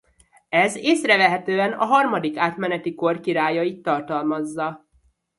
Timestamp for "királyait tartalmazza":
3.19-4.87